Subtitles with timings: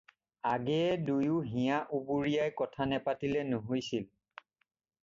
[0.51, 4.11] আগেয়ে দুয়ো হিয়া উবুৰিয়াই কথা নেপাতিলে নহৈছিল।